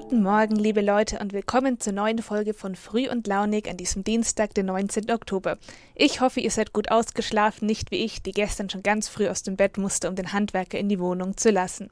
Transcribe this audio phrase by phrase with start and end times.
[0.00, 4.04] Guten Morgen, liebe Leute, und willkommen zur neuen Folge von Früh und Launig an diesem
[4.04, 5.10] Dienstag, den 19.
[5.10, 5.58] Oktober.
[5.96, 9.42] Ich hoffe, ihr seid gut ausgeschlafen, nicht wie ich, die gestern schon ganz früh aus
[9.42, 11.90] dem Bett musste, um den Handwerker in die Wohnung zu lassen.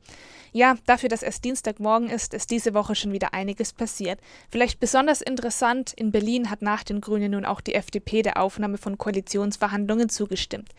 [0.52, 4.20] Ja, dafür, dass es Dienstagmorgen ist, ist diese Woche schon wieder einiges passiert.
[4.50, 8.78] Vielleicht besonders interessant, in Berlin hat nach den Grünen nun auch die FDP der Aufnahme
[8.78, 10.70] von Koalitionsverhandlungen zugestimmt.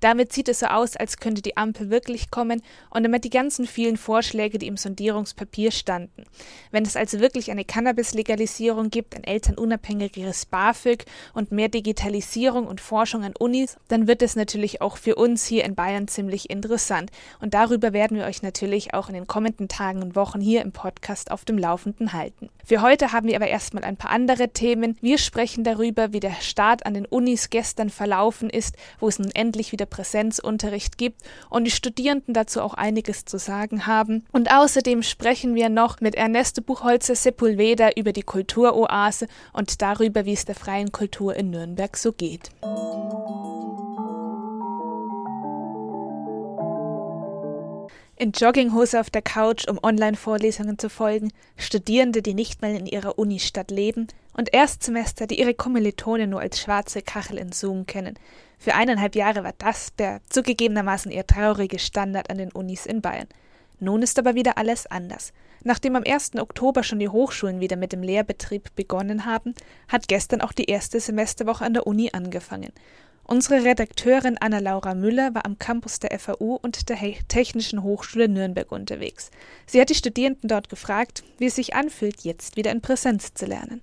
[0.00, 3.66] Damit sieht es so aus, als könnte die Ampel wirklich kommen und damit die ganzen
[3.66, 6.24] vielen Vorschläge, die im Sondierungspapier standen.
[6.76, 13.24] Wenn es also wirklich eine Cannabis-Legalisierung gibt, ein elternunabhängigeres BAföG und mehr Digitalisierung und Forschung
[13.24, 17.10] an Unis, dann wird es natürlich auch für uns hier in Bayern ziemlich interessant.
[17.40, 20.72] Und darüber werden wir euch natürlich auch in den kommenden Tagen und Wochen hier im
[20.72, 22.50] Podcast auf dem Laufenden halten.
[22.62, 24.98] Für heute haben wir aber erstmal ein paar andere Themen.
[25.00, 29.30] Wir sprechen darüber, wie der Start an den Unis gestern verlaufen ist, wo es nun
[29.32, 34.26] endlich wieder Präsenzunterricht gibt und die Studierenden dazu auch einiges zu sagen haben.
[34.32, 40.32] Und außerdem sprechen wir noch mit Ernesto Buchholzer Sepulveda über die Kulturoase und darüber, wie
[40.34, 42.50] es der freien Kultur in Nürnberg so geht.
[48.18, 53.18] In Jogginghose auf der Couch, um Online-Vorlesungen zu folgen, Studierende, die nicht mal in ihrer
[53.18, 58.18] Unistadt leben und Erstsemester, die ihre Kommilitonen nur als schwarze Kachel in Zoom kennen.
[58.58, 63.28] Für eineinhalb Jahre war das der zugegebenermaßen eher traurige Standard an den Unis in Bayern.
[63.78, 65.32] Nun ist aber wieder alles anders.
[65.64, 66.36] Nachdem am 1.
[66.36, 69.54] Oktober schon die Hochschulen wieder mit dem Lehrbetrieb begonnen haben,
[69.88, 72.72] hat gestern auch die erste Semesterwoche an der Uni angefangen.
[73.24, 79.32] Unsere Redakteurin Anna-Laura Müller war am Campus der FAU und der Technischen Hochschule Nürnberg unterwegs.
[79.66, 83.46] Sie hat die Studierenden dort gefragt, wie es sich anfühlt, jetzt wieder in Präsenz zu
[83.46, 83.80] lernen.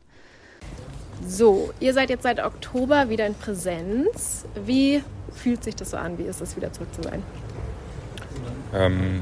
[1.28, 4.46] So, ihr seid jetzt seit Oktober wieder in Präsenz.
[4.66, 5.03] Wie
[5.34, 6.18] fühlt sich das so an?
[6.18, 7.22] Wie ist es, wieder zurück zu sein?
[8.74, 9.22] Ähm,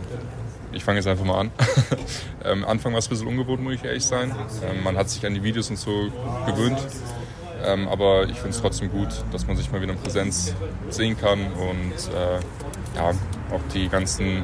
[0.74, 1.52] ich fange jetzt einfach mal an.
[2.46, 4.36] ähm, Anfang war es ein bisschen ungewohnt, muss ich ehrlich sein.
[4.64, 6.12] Ähm, man hat sich an die Videos und so
[6.46, 6.80] gewöhnt.
[7.64, 10.56] Ähm, aber ich finde es trotzdem gut, dass man sich mal wieder in Präsenz
[10.90, 12.40] sehen kann und äh,
[12.96, 13.10] ja,
[13.52, 14.44] auch die ganzen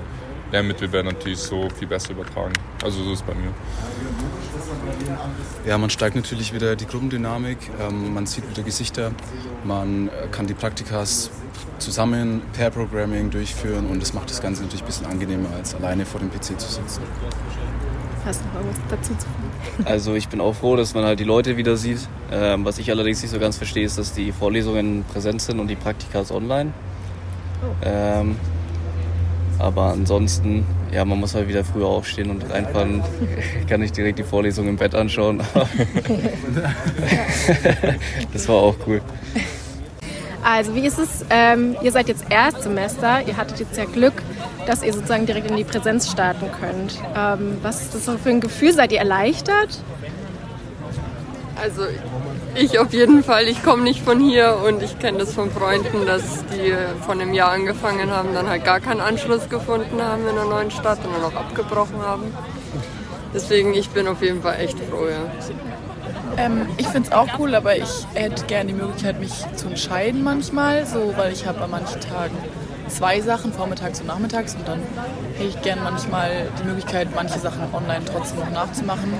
[0.51, 2.53] Lernmittel werden natürlich so viel besser übertragen.
[2.83, 3.51] Also so ist es bei mir.
[5.65, 9.11] Ja, man steigt natürlich wieder die Gruppendynamik, ähm, man sieht wieder Gesichter,
[9.63, 11.29] man kann die Praktikas
[11.79, 16.05] zusammen per Programming durchführen und das macht das Ganze natürlich ein bisschen angenehmer, als alleine
[16.05, 17.01] vor dem PC zu sitzen.
[18.25, 19.33] Hast du noch irgendwas dazu zu sagen?
[19.85, 22.07] Also ich bin auch froh, dass man halt die Leute wieder sieht.
[22.31, 25.67] Ähm, was ich allerdings nicht so ganz verstehe, ist, dass die Vorlesungen präsent sind und
[25.67, 26.73] die Praktikas online.
[27.63, 27.73] Oh.
[27.83, 28.35] Ähm,
[29.59, 33.03] aber ansonsten, ja, man muss halt wieder früher aufstehen und reinfahren.
[33.61, 35.41] Ich kann nicht direkt die Vorlesung im Bett anschauen.
[38.33, 39.01] das war auch cool.
[40.43, 41.25] Also wie ist es?
[41.29, 44.13] Ähm, ihr seid jetzt Erstsemester, ihr hattet jetzt ja Glück,
[44.65, 46.99] dass ihr sozusagen direkt in die Präsenz starten könnt.
[47.15, 48.71] Ähm, was ist das für ein Gefühl?
[48.71, 49.81] Seid ihr erleichtert?
[51.61, 51.81] Also
[52.57, 53.47] ich auf jeden Fall.
[53.47, 56.73] Ich komme nicht von hier und ich kenne das von Freunden, dass die
[57.05, 60.71] von einem Jahr angefangen haben, dann halt gar keinen Anschluss gefunden haben in einer neuen
[60.71, 62.23] Stadt und dann auch abgebrochen haben.
[63.33, 65.29] Deswegen, ich bin auf jeden Fall echt froh, ja.
[66.37, 70.23] Ähm, ich finde es auch cool, aber ich hätte gerne die Möglichkeit, mich zu entscheiden
[70.23, 72.37] manchmal, so, weil ich habe an manchen Tagen
[72.87, 74.79] zwei Sachen, vormittags und nachmittags, und dann
[75.37, 79.13] hätte ich gerne manchmal die Möglichkeit, manche Sachen online trotzdem noch nachzumachen.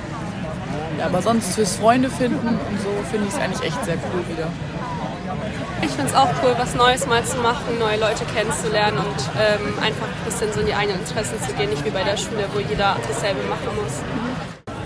[0.98, 4.28] Ja, aber sonst fürs Freunde finden und so finde ich es eigentlich echt sehr cool
[4.28, 4.48] wieder.
[5.82, 9.74] Ich finde es auch cool, was Neues mal zu machen, neue Leute kennenzulernen und ähm,
[9.82, 12.46] einfach ein bisschen so in die eigenen Interessen zu gehen, nicht wie bei der Schule,
[12.54, 14.02] wo jeder dasselbe machen muss.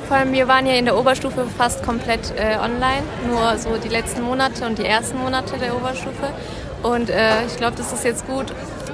[0.08, 3.88] Vor allem, wir waren ja in der Oberstufe fast komplett äh, online, nur so die
[3.88, 6.34] letzten Monate und die ersten Monate der Oberstufe.
[6.84, 8.48] Und äh, ich glaube, das ist jetzt gut,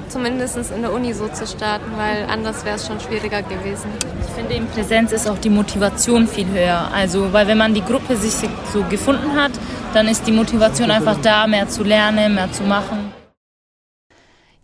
[0.08, 3.90] zumindest in der Uni so zu starten, weil anders wäre es schon schwieriger gewesen.
[4.26, 6.90] Ich finde, in Präsenz ist auch die Motivation viel höher.
[6.94, 8.32] Also, weil wenn man die Gruppe sich
[8.72, 9.52] so gefunden hat,
[9.94, 13.07] dann ist die Motivation einfach da, mehr zu lernen, mehr zu machen.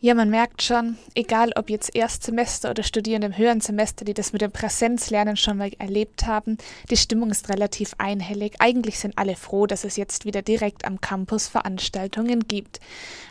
[0.05, 4.35] Ja, man merkt schon, egal ob jetzt Erstsemester oder Studierende im höheren Semester, die das
[4.35, 6.59] mit dem Präsenzlernen schon mal erlebt haben,
[6.91, 8.56] die Stimmung ist relativ einhellig.
[8.59, 12.81] Eigentlich sind alle froh, dass es jetzt wieder direkt am Campus Veranstaltungen gibt.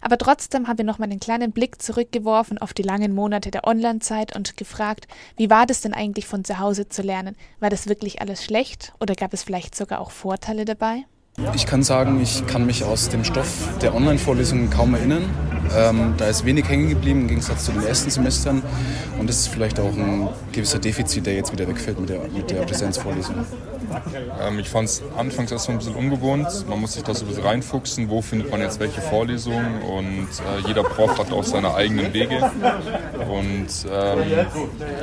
[0.02, 3.68] Aber trotzdem haben wir noch mal einen kleinen Blick zurückgeworfen auf die langen Monate der
[3.68, 7.36] Online-Zeit und gefragt, wie war das denn eigentlich von zu Hause zu lernen?
[7.60, 11.06] War das wirklich alles schlecht oder gab es vielleicht sogar auch Vorteile dabei?
[11.54, 15.30] Ich kann sagen, ich kann mich aus dem Stoff der Online-Vorlesungen kaum erinnern.
[15.76, 18.62] Ähm, da ist wenig hängen geblieben im Gegensatz zu den ersten Semestern.
[19.20, 22.50] Und das ist vielleicht auch ein gewisser Defizit, der jetzt wieder wegfällt mit der, mit
[22.50, 23.36] der Präsenzvorlesung.
[24.42, 26.68] Ähm, ich fand es anfangs erst mal ein bisschen ungewohnt.
[26.68, 29.82] Man muss sich da so ein bisschen reinfuchsen, wo findet man jetzt welche Vorlesungen.
[29.82, 32.38] Und äh, jeder Prof hat auch seine eigenen Wege.
[33.30, 34.48] Und ähm,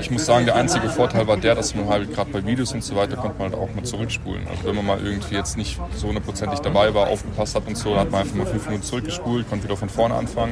[0.00, 2.82] ich muss sagen, der einzige Vorteil war der, dass man halt gerade bei Videos und
[2.82, 4.46] so weiter konnte man halt auch mal zurückspulen.
[4.48, 7.96] Also wenn man mal irgendwie jetzt nicht so hundertprozentig dabei war, aufgepasst hat und so,
[7.96, 10.49] hat man einfach mal fünf Minuten zurückgespult, konnte wieder von vorne anfangen.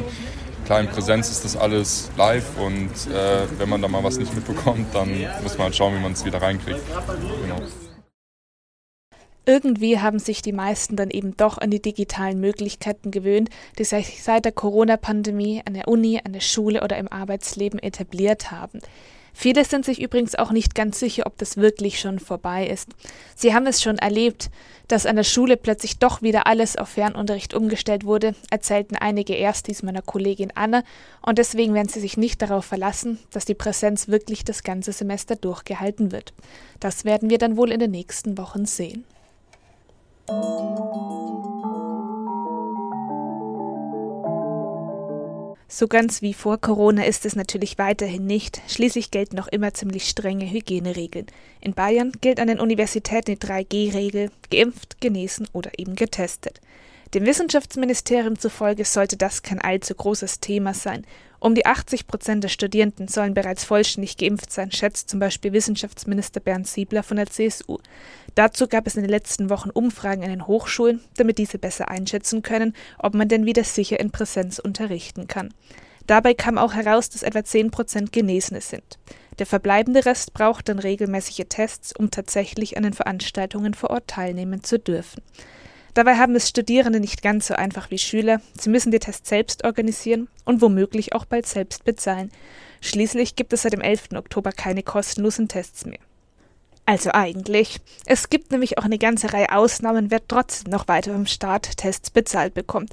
[0.65, 4.35] Klar, in Präsenz ist das alles live und äh, wenn man da mal was nicht
[4.35, 5.09] mitbekommt, dann
[5.43, 6.81] muss man halt schauen, wie man es wieder reinkriegt.
[7.43, 7.63] Genau.
[9.47, 13.49] Irgendwie haben sich die meisten dann eben doch an die digitalen Möglichkeiten gewöhnt,
[13.79, 18.51] die sich seit der Corona-Pandemie an der Uni, an der Schule oder im Arbeitsleben etabliert
[18.51, 18.81] haben.
[19.41, 22.89] Viele sind sich übrigens auch nicht ganz sicher, ob das wirklich schon vorbei ist.
[23.37, 24.51] Sie haben es schon erlebt,
[24.89, 29.85] dass an der Schule plötzlich doch wieder alles auf Fernunterricht umgestellt wurde, erzählten einige Erstis
[29.85, 30.83] meiner Kollegin Anne,
[31.25, 35.37] und deswegen werden sie sich nicht darauf verlassen, dass die Präsenz wirklich das ganze Semester
[35.37, 36.35] durchgehalten wird.
[36.81, 39.05] Das werden wir dann wohl in den nächsten Wochen sehen.
[45.71, 48.63] So ganz wie vor Corona ist es natürlich weiterhin nicht.
[48.69, 51.27] Schließlich gelten noch immer ziemlich strenge Hygieneregeln.
[51.61, 56.63] In Bayern gilt an den Universitäten die 3G-Regel: geimpft, genesen oder eben getestet.
[57.13, 61.05] Dem Wissenschaftsministerium zufolge sollte das kein allzu großes Thema sein.
[61.41, 66.41] Um die 80 Prozent der Studierenden sollen bereits vollständig geimpft sein, schätzt zum Beispiel Wissenschaftsminister
[66.41, 67.79] Bernd Siebler von der CSU.
[68.35, 72.43] Dazu gab es in den letzten Wochen Umfragen an den Hochschulen, damit diese besser einschätzen
[72.43, 75.55] können, ob man denn wieder sicher in Präsenz unterrichten kann.
[76.09, 78.99] Dabei kam auch heraus, dass etwa 10 Prozent Genesene sind.
[79.39, 84.65] Der verbleibende Rest braucht dann regelmäßige Tests, um tatsächlich an den Veranstaltungen vor Ort teilnehmen
[84.65, 85.23] zu dürfen.
[85.95, 88.41] Dabei haben es Studierende nicht ganz so einfach wie Schüler.
[88.59, 92.31] Sie müssen die Tests selbst organisieren und womöglich auch bald selbst bezahlen.
[92.81, 94.11] Schließlich gibt es seit dem 11.
[94.15, 95.99] Oktober keine kostenlosen Tests mehr.
[96.89, 97.81] Also eigentlich.
[98.07, 102.11] Es gibt nämlich auch eine ganze Reihe Ausnahmen, wer trotzdem noch weiter vom Staat Tests
[102.11, 102.89] bezahlt bekommt.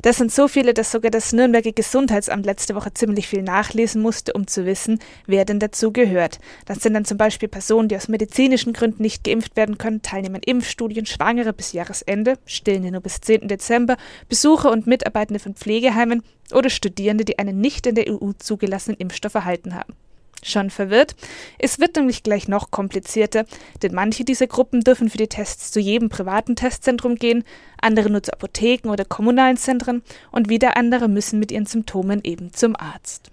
[0.00, 4.32] Das sind so viele, dass sogar das Nürnberger Gesundheitsamt letzte Woche ziemlich viel nachlesen musste,
[4.32, 6.38] um zu wissen, wer denn dazu gehört.
[6.64, 10.36] Das sind dann zum Beispiel Personen, die aus medizinischen Gründen nicht geimpft werden können, Teilnehmer
[10.36, 13.48] an Impfstudien, Schwangere bis Jahresende, Stillende nur bis 10.
[13.48, 13.98] Dezember,
[14.30, 19.34] Besucher und Mitarbeitende von Pflegeheimen oder Studierende, die einen nicht in der EU zugelassenen Impfstoff
[19.34, 19.92] erhalten haben.
[20.44, 21.16] Schon verwirrt?
[21.58, 23.46] Es wird nämlich gleich noch komplizierter,
[23.82, 27.44] denn manche dieser Gruppen dürfen für die Tests zu jedem privaten Testzentrum gehen,
[27.80, 32.52] andere nur zu Apotheken oder kommunalen Zentren und wieder andere müssen mit ihren Symptomen eben
[32.52, 33.30] zum Arzt.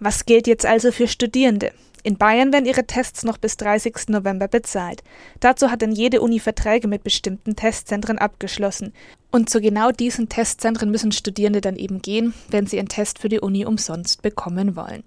[0.00, 1.72] Was gilt jetzt also für Studierende?
[2.02, 4.08] In Bayern werden ihre Tests noch bis 30.
[4.08, 5.04] November bezahlt.
[5.40, 8.92] Dazu hat dann jede Uni Verträge mit bestimmten Testzentren abgeschlossen.
[9.30, 13.28] Und zu genau diesen Testzentren müssen Studierende dann eben gehen, wenn sie einen Test für
[13.28, 15.04] die Uni umsonst bekommen wollen.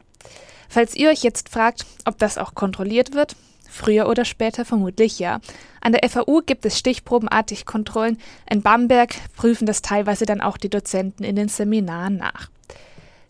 [0.70, 3.36] Falls ihr euch jetzt fragt, ob das auch kontrolliert wird,
[3.68, 5.40] früher oder später vermutlich ja.
[5.82, 8.20] An der FAU gibt es stichprobenartig Kontrollen,
[8.50, 12.50] in Bamberg prüfen das teilweise dann auch die Dozenten in den Seminaren nach.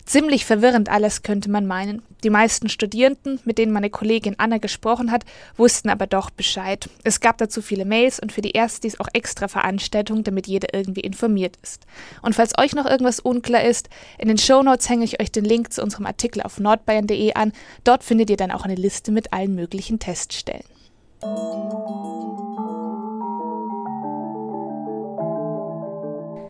[0.10, 2.02] Ziemlich verwirrend alles könnte man meinen.
[2.24, 5.24] Die meisten Studierenden, mit denen meine Kollegin Anna gesprochen hat,
[5.56, 6.90] wussten aber doch Bescheid.
[7.04, 11.02] Es gab dazu viele Mails und für die Erstis auch extra Veranstaltungen, damit jeder irgendwie
[11.02, 11.86] informiert ist.
[12.24, 15.72] Und falls euch noch irgendwas unklar ist, in den Shownotes hänge ich euch den Link
[15.72, 17.54] zu unserem Artikel auf nordbayern.de an.
[17.84, 20.66] Dort findet ihr dann auch eine Liste mit allen möglichen Teststellen.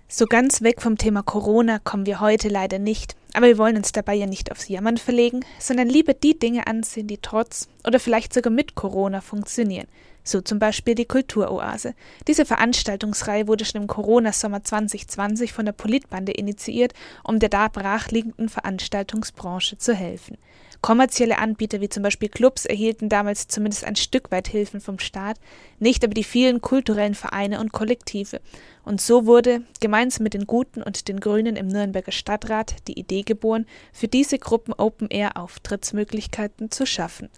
[0.07, 3.91] So ganz weg vom Thema Corona kommen wir heute leider nicht, aber wir wollen uns
[3.91, 8.33] dabei ja nicht aufs Jammern verlegen, sondern lieber die Dinge ansehen, die trotz oder vielleicht
[8.33, 9.88] sogar mit Corona funktionieren.
[10.24, 11.95] So zum Beispiel die Kulturoase.
[12.27, 16.93] Diese Veranstaltungsreihe wurde schon im Corona-Sommer 2020 von der Politbande initiiert,
[17.24, 20.38] um der da brachliegenden Veranstaltungsbranche zu helfen.
[20.81, 25.38] Kommerzielle Anbieter wie zum Beispiel Clubs erhielten damals zumindest ein Stück weit Hilfen vom Staat,
[25.77, 28.39] nicht aber die vielen kulturellen Vereine und Kollektive.
[28.86, 33.24] Und so wurde, gemeinsam mit den Guten und den Grünen im Nürnberger Stadtrat, die Idee
[33.24, 37.29] geboren, für diese Gruppen Open-Air-Auftrittsmöglichkeiten zu schaffen.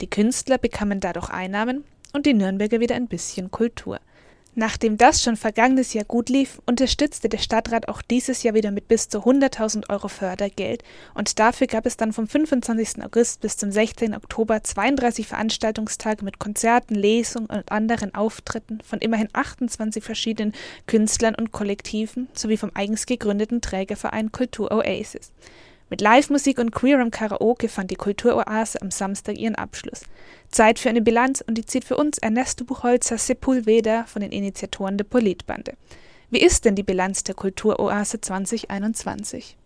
[0.00, 3.98] Die Künstler bekamen dadurch Einnahmen und die Nürnberger wieder ein bisschen Kultur.
[4.56, 8.86] Nachdem das schon vergangenes Jahr gut lief, unterstützte der Stadtrat auch dieses Jahr wieder mit
[8.86, 10.84] bis zu 100.000 Euro Fördergeld
[11.14, 13.02] und dafür gab es dann vom 25.
[13.02, 14.14] August bis zum 16.
[14.14, 20.52] Oktober 32 Veranstaltungstage mit Konzerten, Lesungen und anderen Auftritten von immerhin 28 verschiedenen
[20.86, 25.32] Künstlern und Kollektiven sowie vom eigens gegründeten Trägerverein Kultur Oasis.
[25.94, 30.02] Mit Live-Musik und queerem Karaoke fand die Kulturoase am Samstag ihren Abschluss.
[30.48, 34.98] Zeit für eine Bilanz und die zieht für uns Ernesto Buchholzer Sepulveda von den Initiatoren
[34.98, 35.74] der Politbande.
[36.30, 39.56] Wie ist denn die Bilanz der Kulturoase 2021?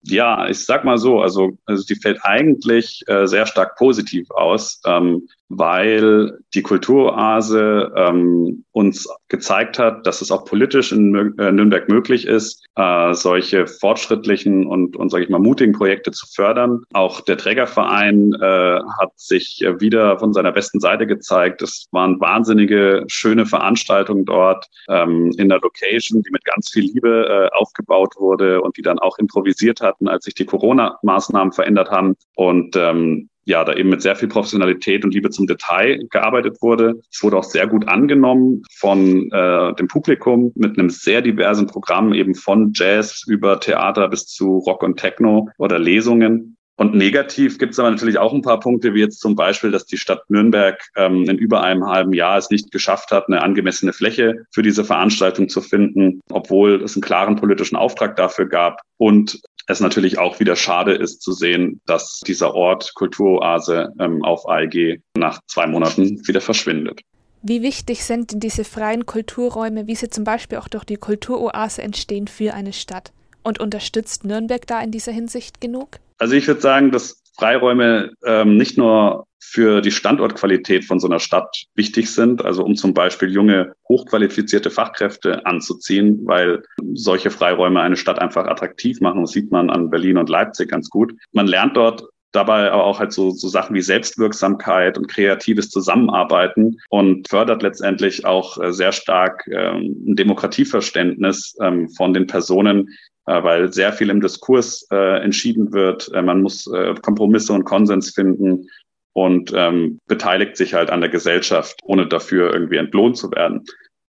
[0.00, 4.80] Ja, ich sag mal so, also, also die fällt eigentlich äh, sehr stark positiv aus.
[4.86, 11.88] Ähm, weil die Kulturoase ähm, uns gezeigt hat, dass es auch politisch in äh, Nürnberg
[11.88, 16.82] möglich ist, äh, solche fortschrittlichen und, und sage ich mal, mutigen Projekte zu fördern.
[16.92, 21.62] Auch der Trägerverein äh, hat sich wieder von seiner besten Seite gezeigt.
[21.62, 27.26] Es waren wahnsinnige, schöne Veranstaltungen dort ähm, in der Location, die mit ganz viel Liebe
[27.28, 32.16] äh, aufgebaut wurde und die dann auch improvisiert hatten, als sich die Corona-Maßnahmen verändert haben.
[32.34, 37.00] Und ähm, ja, da eben mit sehr viel Professionalität und Liebe zum Detail gearbeitet wurde.
[37.10, 42.12] Es wurde auch sehr gut angenommen von äh, dem Publikum mit einem sehr diversen Programm,
[42.12, 46.56] eben von Jazz über Theater bis zu Rock und Techno oder Lesungen.
[46.78, 49.86] Und negativ gibt es aber natürlich auch ein paar Punkte, wie jetzt zum Beispiel, dass
[49.86, 53.94] die Stadt Nürnberg ähm, in über einem halben Jahr es nicht geschafft hat, eine angemessene
[53.94, 58.82] Fläche für diese Veranstaltung zu finden, obwohl es einen klaren politischen Auftrag dafür gab.
[58.98, 64.48] Und es natürlich auch wieder schade ist zu sehen, dass dieser Ort Kulturoase ähm, auf
[64.48, 67.00] AEG nach zwei Monaten wieder verschwindet.
[67.42, 71.82] Wie wichtig sind denn diese freien Kulturräume, wie sie zum Beispiel auch durch die Kulturoase
[71.82, 73.12] entstehen für eine Stadt?
[73.42, 76.00] Und unterstützt Nürnberg da in dieser Hinsicht genug?
[76.18, 81.20] Also ich würde sagen, dass Freiräume ähm, nicht nur für die Standortqualität von so einer
[81.20, 86.62] Stadt wichtig sind, also um zum Beispiel junge, hochqualifizierte Fachkräfte anzuziehen, weil
[86.94, 89.22] solche Freiräume eine Stadt einfach attraktiv machen.
[89.22, 91.14] Das sieht man an Berlin und Leipzig ganz gut.
[91.32, 96.78] Man lernt dort dabei aber auch halt so, so Sachen wie Selbstwirksamkeit und kreatives Zusammenarbeiten
[96.90, 102.90] und fördert letztendlich auch äh, sehr stark ähm, ein Demokratieverständnis ähm, von den Personen,
[103.26, 106.10] äh, weil sehr viel im Diskurs äh, entschieden wird.
[106.14, 106.70] Äh, man muss
[107.02, 108.68] Kompromisse und Konsens finden
[109.16, 113.64] und ähm, beteiligt sich halt an der Gesellschaft, ohne dafür irgendwie entlohnt zu werden.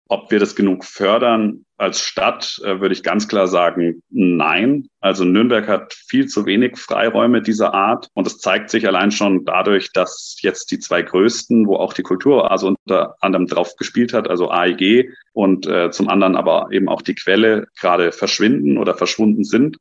[0.06, 4.86] Ob wir das genug fördern als Stadt, äh, würde ich ganz klar sagen, nein.
[5.00, 8.10] Also Nürnberg hat viel zu wenig Freiräume dieser Art.
[8.14, 12.04] Und es zeigt sich allein schon dadurch, dass jetzt die zwei größten, wo auch die
[12.04, 16.88] Kultur also unter anderem drauf gespielt hat, also AEG und äh, zum anderen aber eben
[16.88, 19.78] auch die Quelle gerade verschwinden oder verschwunden sind.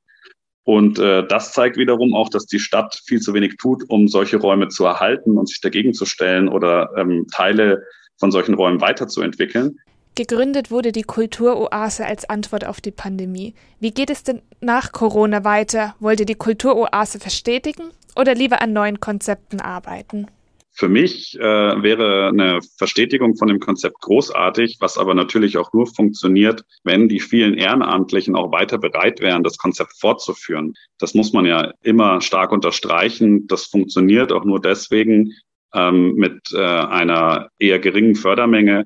[0.63, 4.37] Und äh, das zeigt wiederum auch, dass die Stadt viel zu wenig tut, um solche
[4.37, 7.83] Räume zu erhalten und sich dagegen zu stellen oder ähm, Teile
[8.17, 9.79] von solchen Räumen weiterzuentwickeln.
[10.13, 13.55] Gegründet wurde die Kulturoase als Antwort auf die Pandemie.
[13.79, 15.95] Wie geht es denn nach Corona weiter?
[15.99, 20.27] Wollt ihr die Kulturoase verstetigen oder lieber an neuen Konzepten arbeiten?
[20.73, 25.85] Für mich äh, wäre eine Verstetigung von dem Konzept großartig, was aber natürlich auch nur
[25.85, 30.73] funktioniert, wenn die vielen Ehrenamtlichen auch weiter bereit wären, das Konzept fortzuführen.
[30.97, 33.47] Das muss man ja immer stark unterstreichen.
[33.47, 35.33] Das funktioniert auch nur deswegen
[35.73, 38.85] ähm, mit äh, einer eher geringen Fördermenge,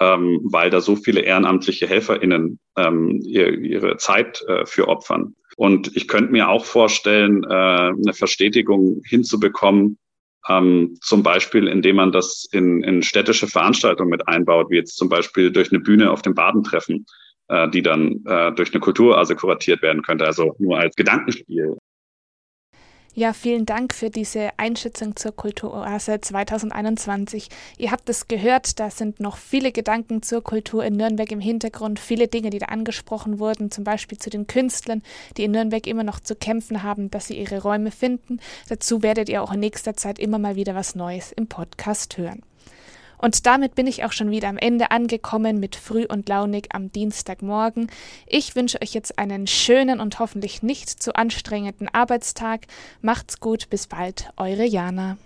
[0.00, 5.36] ähm, weil da so viele ehrenamtliche HelferInnen ähm, ihr, ihre Zeit äh, für opfern.
[5.56, 9.98] Und ich könnte mir auch vorstellen, äh, eine Verstetigung hinzubekommen,
[10.48, 15.08] ähm, zum Beispiel, indem man das in, in städtische Veranstaltungen mit einbaut, wie jetzt zum
[15.08, 17.06] Beispiel durch eine Bühne auf dem Badentreffen,
[17.48, 21.76] äh, die dann äh, durch eine Kulturase kuratiert werden könnte, also nur als Gedankenspiel.
[23.14, 27.48] Ja, vielen Dank für diese Einschätzung zur Kulturoase 2021.
[27.76, 31.98] Ihr habt es gehört, da sind noch viele Gedanken zur Kultur in Nürnberg im Hintergrund,
[31.98, 35.02] viele Dinge, die da angesprochen wurden, zum Beispiel zu den Künstlern,
[35.36, 38.38] die in Nürnberg immer noch zu kämpfen haben, dass sie ihre Räume finden.
[38.68, 42.42] Dazu werdet ihr auch in nächster Zeit immer mal wieder was Neues im Podcast hören.
[43.20, 46.90] Und damit bin ich auch schon wieder am Ende angekommen mit Früh und Launig am
[46.90, 47.90] Dienstagmorgen.
[48.26, 52.66] Ich wünsche euch jetzt einen schönen und hoffentlich nicht zu anstrengenden Arbeitstag.
[53.02, 55.18] Macht's gut, bis bald, eure Jana.